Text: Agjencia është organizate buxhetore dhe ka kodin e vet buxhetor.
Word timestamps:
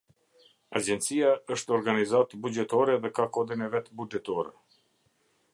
Agjencia 0.79 1.27
është 1.57 1.75
organizate 1.77 2.41
buxhetore 2.47 2.97
dhe 3.07 3.15
ka 3.21 3.29
kodin 3.39 3.65
e 3.67 3.71
vet 3.77 3.95
buxhetor. 4.01 4.55